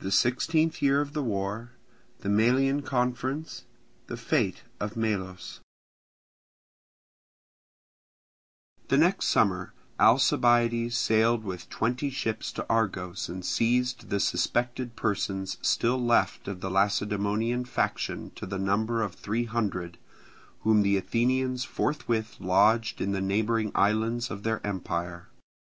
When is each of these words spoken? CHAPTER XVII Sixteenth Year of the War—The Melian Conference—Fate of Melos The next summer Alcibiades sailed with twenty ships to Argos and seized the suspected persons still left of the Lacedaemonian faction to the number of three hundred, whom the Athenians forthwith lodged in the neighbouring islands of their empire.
CHAPTER 0.00 0.10
XVII 0.10 0.10
Sixteenth 0.10 0.82
Year 0.82 1.00
of 1.00 1.12
the 1.12 1.22
War—The 1.22 2.28
Melian 2.28 2.82
Conference—Fate 2.82 4.64
of 4.80 4.96
Melos 4.96 5.60
The 8.88 8.96
next 8.96 9.28
summer 9.28 9.72
Alcibiades 10.00 10.96
sailed 10.96 11.44
with 11.44 11.68
twenty 11.68 12.10
ships 12.10 12.50
to 12.50 12.66
Argos 12.68 13.28
and 13.28 13.46
seized 13.46 14.10
the 14.10 14.18
suspected 14.18 14.96
persons 14.96 15.58
still 15.62 16.04
left 16.04 16.48
of 16.48 16.60
the 16.60 16.68
Lacedaemonian 16.68 17.64
faction 17.64 18.32
to 18.34 18.46
the 18.46 18.58
number 18.58 19.02
of 19.02 19.14
three 19.14 19.44
hundred, 19.44 19.98
whom 20.62 20.82
the 20.82 20.96
Athenians 20.96 21.62
forthwith 21.62 22.38
lodged 22.40 23.00
in 23.00 23.12
the 23.12 23.20
neighbouring 23.20 23.70
islands 23.76 24.32
of 24.32 24.42
their 24.42 24.60
empire. 24.66 25.28